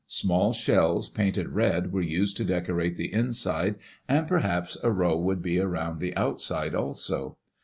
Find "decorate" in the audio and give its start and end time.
2.43-2.97